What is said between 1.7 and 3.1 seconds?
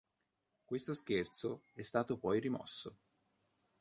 è stato poi rimosso.